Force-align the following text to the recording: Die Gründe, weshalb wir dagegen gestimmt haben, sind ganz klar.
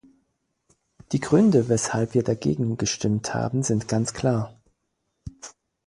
Die 1.11 1.19
Gründe, 1.19 1.69
weshalb 1.69 2.15
wir 2.15 2.23
dagegen 2.23 2.75
gestimmt 2.75 3.35
haben, 3.35 3.61
sind 3.61 3.87
ganz 3.87 4.13
klar. 4.15 4.59